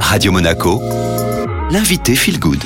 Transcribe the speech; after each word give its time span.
Radio 0.00 0.32
Monaco, 0.32 0.80
l'invité 1.70 2.14
Feel 2.14 2.38
Good. 2.38 2.62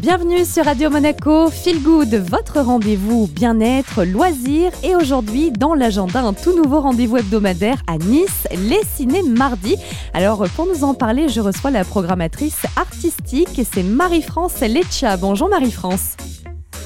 Bienvenue 0.00 0.44
sur 0.44 0.64
Radio 0.64 0.90
Monaco, 0.90 1.50
Feel 1.50 1.82
Good, 1.82 2.14
votre 2.14 2.60
rendez-vous 2.60 3.26
bien-être, 3.26 4.04
loisirs 4.04 4.72
et 4.82 4.96
aujourd'hui 4.96 5.50
dans 5.50 5.74
l'agenda 5.74 6.22
un 6.22 6.32
tout 6.32 6.56
nouveau 6.56 6.80
rendez-vous 6.80 7.18
hebdomadaire 7.18 7.82
à 7.86 7.98
Nice, 7.98 8.48
les 8.52 8.80
ciné 8.94 9.22
mardi. 9.22 9.76
Alors 10.14 10.48
pour 10.56 10.66
nous 10.66 10.84
en 10.84 10.94
parler, 10.94 11.28
je 11.28 11.40
reçois 11.40 11.70
la 11.70 11.84
programmatrice 11.84 12.62
artistique, 12.76 13.60
c'est 13.72 13.82
Marie-France 13.82 14.60
Lecha. 14.60 15.16
Bonjour 15.16 15.48
Marie-France. 15.48 16.16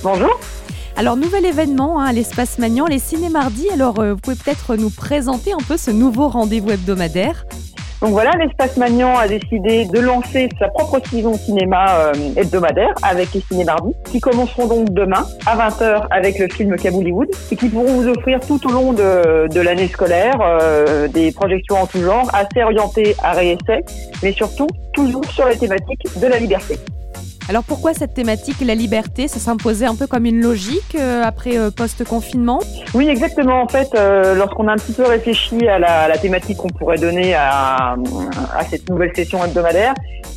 Bonjour. 0.03 0.39
Alors, 0.97 1.17
nouvel 1.17 1.47
événement 1.47 2.01
hein, 2.01 2.07
à 2.07 2.13
l'espace 2.13 2.59
Magnan, 2.59 2.87
les 2.87 2.99
ciné 2.99 3.31
mardi. 3.31 3.67
Alors, 3.71 3.99
euh, 3.99 4.13
vous 4.13 4.21
pouvez 4.21 4.37
peut-être 4.37 4.77
nous 4.77 4.91
présenter 4.91 5.53
un 5.53 5.63
peu 5.67 5.79
ce 5.79 5.91
nouveau 5.91 6.29
rendez-vous 6.29 6.71
hebdomadaire 6.71 7.47
donc 8.03 8.11
voilà, 8.11 8.33
l'espace 8.33 8.77
Magnan 8.79 9.17
a 9.17 9.29
décidé 9.29 9.85
de 9.85 10.01
lancer 10.01 10.49
sa 10.59 10.67
propre 10.67 11.01
saison 11.09 11.35
cinéma 11.35 11.87
euh, 11.89 12.13
hebdomadaire 12.37 12.93
avec 13.01 13.33
les 13.33 13.41
ciné 13.41 13.65
qui 14.11 14.19
commenceront 14.19 14.67
donc 14.67 14.93
demain 14.93 15.25
à 15.47 15.57
20h 15.57 16.09
avec 16.11 16.41
le 16.41 16.49
film 16.49 16.75
Kabouliwood 16.75 17.29
et 17.53 17.57
qui 17.57 17.69
pourront 17.69 18.01
vous 18.03 18.09
offrir 18.09 18.41
tout 18.41 18.59
au 18.67 18.73
long 18.73 18.93
de, 18.93 19.61
l'année 19.61 19.87
scolaire 19.87 20.37
euh, 20.43 21.07
des 21.07 21.31
projections 21.31 21.77
en 21.77 21.87
tout 21.87 22.03
genre 22.03 22.29
assez 22.35 22.65
orientées 22.65 23.15
à 23.23 23.35
réessai, 23.35 23.85
mais 24.21 24.33
surtout 24.33 24.67
toujours 24.93 25.25
sur 25.27 25.47
les 25.47 25.57
thématiques 25.57 26.09
de 26.21 26.27
la 26.27 26.39
liberté. 26.41 26.81
Alors 27.49 27.65
pourquoi 27.65 27.93
cette 27.93 28.15
thématique, 28.15 28.57
la 28.65 28.75
liberté, 28.75 29.29
ça 29.29 29.39
s'imposait 29.39 29.87
un 29.87 29.97
peu 29.97 30.07
comme 30.07 30.25
une 30.27 30.41
logique 30.41 30.97
euh, 30.99 31.23
après 31.23 31.59
euh, 31.59 31.71
post-confinement? 31.71 32.61
Oui, 32.95 33.09
exactement. 33.09 33.63
En 33.63 33.69
fait, 33.69 33.89
euh, 33.95 34.35
lorsqu'on 34.35 34.69
a 34.69 34.73
un 34.73 34.77
petit 34.77 34.93
peu 34.93 35.05
réfléchi 35.05 35.67
à 35.67 35.79
la, 35.79 36.03
à 36.03 36.09
la 36.09 36.19
thématique 36.19 36.59
qu'on 36.59 36.69
pourrait 36.69 36.99
donner 36.99 37.35
à, 37.35 37.97
à 38.57 38.65
cette 38.71 38.89
nouvelle 38.89 39.15
session 39.15 39.45
hebdomadaire, 39.45 39.95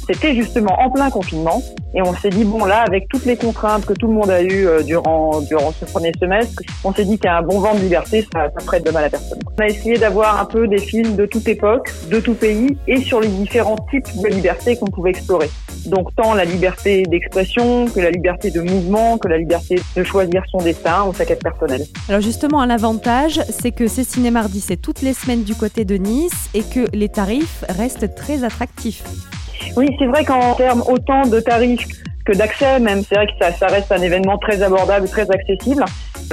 c'était 0.08 0.36
justement 0.36 0.80
en 0.80 0.90
plein 0.90 1.10
confinement 1.10 1.62
et 1.96 2.02
on 2.02 2.14
s'est 2.14 2.30
dit 2.30 2.44
bon 2.44 2.66
là 2.66 2.84
avec 2.88 3.08
toutes 3.08 3.26
les 3.26 3.38
contraintes 3.38 3.86
que 3.86 3.94
tout 3.94 4.08
le 4.08 4.14
monde 4.14 4.30
a 4.30 4.42
eues 4.42 4.68
euh, 4.68 4.84
durant 4.84 5.42
durant 5.42 5.72
ce 5.72 5.86
premier 5.86 6.12
semestre, 6.20 6.62
on 6.84 6.94
s'est 6.94 7.06
dit 7.06 7.18
qu'un 7.18 7.42
bon 7.42 7.60
vent 7.60 7.74
de 7.74 7.80
liberté 7.80 8.28
ça, 8.34 8.50
ça 8.56 8.66
ferait 8.66 8.82
de 8.82 8.92
mal 8.92 9.06
à 9.06 9.10
personne. 9.10 9.40
On 9.58 9.64
a 9.64 9.68
essayé 9.68 9.98
d'avoir 9.98 10.40
un 10.40 10.46
peu 10.46 10.68
des 10.68 10.78
films 10.78 11.16
de 11.16 11.26
toute 11.26 11.48
époque, 11.48 11.92
de 12.10 12.20
tout 12.20 12.36
pays 12.36 12.78
et 12.88 12.98
sur 12.98 13.20
les 13.20 13.30
différents 13.30 13.78
types 13.90 14.06
de 14.22 14.28
liberté 14.28 14.76
qu'on 14.76 14.88
pouvait 14.88 15.12
explorer. 15.12 15.50
Donc 15.86 16.16
tant 16.16 16.34
la 16.34 16.46
liberté 16.46 17.04
d'expression 17.04 17.88
que 17.88 18.00
la 18.00 18.12
liberté 18.12 18.52
de 18.52 18.62
mouvement, 18.62 19.18
que 19.18 19.28
la 19.28 19.38
liberté 19.38 19.80
de 19.96 20.04
choisir 20.04 20.44
son 20.52 20.58
destin 20.58 21.06
ou 21.08 21.14
sa 21.14 21.26
quête 21.26 21.44
personnelle. 21.44 21.84
Alors 22.10 22.22
justement, 22.22 22.66
l'avantage, 22.66 23.40
c'est 23.50 23.72
que 23.72 23.88
c'est 23.88 24.04
Ciné 24.04 24.32
Mardi, 24.32 24.60
c'est 24.60 24.78
toutes 24.78 25.02
les 25.02 25.14
semaines 25.14 25.44
du 25.44 25.56
côté 25.56 25.86
de 25.86 25.96
Nice 25.96 26.50
et 26.54 26.64
que 26.64 26.88
les 26.94 27.10
tarifs 27.10 27.64
restent 27.70 28.16
très 28.16 28.44
attractifs. 28.44 29.04
Oui, 29.76 29.90
c'est 30.00 30.06
vrai 30.06 30.24
qu'en 30.26 30.54
termes 30.56 30.84
autant 30.88 31.24
de 31.24 31.40
tarifs 31.40 31.88
que 32.26 32.34
d'accès, 32.34 32.80
même, 32.80 33.04
c'est 33.04 33.16
vrai 33.16 33.28
que 33.28 33.34
ça, 33.40 33.52
ça, 33.52 33.68
reste 33.68 33.92
un 33.92 34.02
événement 34.02 34.38
très 34.40 34.62
abordable, 34.64 35.08
très 35.08 35.30
accessible. 35.30 35.86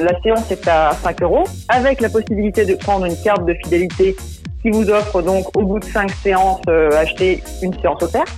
La 0.03 0.19
séance 0.23 0.51
est 0.51 0.67
à 0.67 0.93
5 1.03 1.23
euros, 1.23 1.45
avec 1.69 2.01
la 2.01 2.09
possibilité 2.09 2.65
de 2.65 2.75
prendre 2.75 3.05
une 3.05 3.17
carte 3.23 3.45
de 3.45 3.55
fidélité 3.63 4.17
qui 4.63 4.71
vous 4.71 4.89
offre 4.89 5.21
donc 5.21 5.55
au 5.57 5.63
bout 5.63 5.81
de 5.81 5.85
5 5.85 6.11
séances, 6.11 6.63
euh, 6.69 6.91
acheter 6.93 7.43
une 7.63 7.79
séance 7.81 8.03
offerte. 8.03 8.33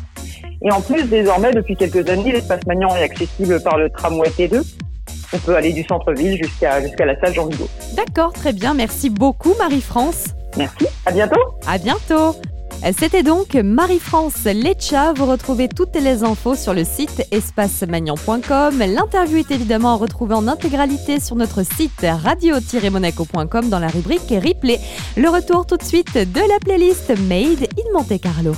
Et 0.64 0.72
en 0.72 0.80
plus, 0.80 1.04
désormais, 1.04 1.52
depuis 1.52 1.76
quelques 1.76 2.08
années, 2.08 2.32
l'espace 2.32 2.60
Magnan 2.66 2.96
est 2.96 3.02
accessible 3.02 3.62
par 3.62 3.76
le 3.76 3.90
tramway 3.90 4.28
T2. 4.30 4.62
On 5.34 5.38
peut 5.38 5.54
aller 5.54 5.72
du 5.72 5.84
centre-ville 5.84 6.42
jusqu'à 6.42 6.80
jusqu'à 6.80 7.04
la 7.04 7.18
salle 7.20 7.34
Jean 7.34 7.46
Vigo. 7.46 7.68
D'accord, 7.94 8.32
très 8.32 8.52
bien. 8.52 8.72
Merci 8.72 9.10
beaucoup, 9.10 9.54
Marie-France. 9.58 10.28
Merci. 10.56 10.86
À 11.04 11.12
bientôt. 11.12 11.40
À 11.66 11.78
bientôt. 11.78 12.36
C'était 12.98 13.22
donc 13.22 13.54
Marie-France 13.54 14.44
Lecha. 14.44 15.12
Vous 15.14 15.26
retrouvez 15.26 15.68
toutes 15.68 15.96
les 15.96 16.22
infos 16.22 16.54
sur 16.54 16.74
le 16.74 16.84
site 16.84 17.26
espacemagnan.com. 17.30 18.78
L'interview 18.78 19.38
est 19.38 19.50
évidemment 19.50 19.96
retrouvée 19.96 20.34
en 20.34 20.48
intégralité 20.48 21.18
sur 21.18 21.36
notre 21.36 21.62
site 21.62 22.04
radio-monaco.com 22.04 23.68
dans 23.68 23.78
la 23.78 23.88
rubrique 23.88 24.30
replay. 24.30 24.78
Le 25.16 25.28
retour 25.28 25.66
tout 25.66 25.76
de 25.76 25.82
suite 25.82 26.14
de 26.14 26.40
la 26.40 26.58
playlist 26.60 27.10
Made 27.28 27.68
in 27.78 27.92
Monte 27.92 28.20
Carlo. 28.20 28.54